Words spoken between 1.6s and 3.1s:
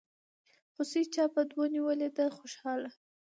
نيولې دي خوشحاله